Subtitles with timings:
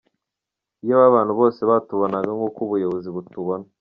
[0.83, 3.65] Iyaba abantu bose batubonaga nk’uko ubuyobozi butubona.